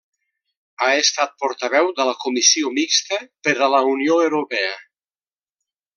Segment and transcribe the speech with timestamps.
[0.85, 4.77] Ha estat portaveu de la Comissió Mixta per a la Unió Europea.